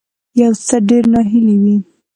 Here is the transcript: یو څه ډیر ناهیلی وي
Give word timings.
یو 0.41 0.51
څه 0.65 0.75
ډیر 0.89 1.03
ناهیلی 1.13 1.55
وي 1.63 1.77